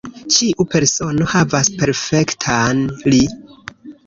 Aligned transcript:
Ĉiu 0.35 0.63
persono 0.71 1.27
havas 1.33 1.69
perfektan 1.83 2.83
"li". 3.13 3.23